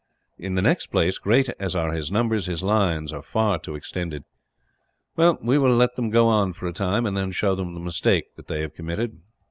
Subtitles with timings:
[0.39, 4.23] In the next place, great as are his numbers, his lines are far too extended.
[5.15, 7.79] "Well, we will let them go on for a time; and then show them the
[7.81, 9.19] mistake that they have committed."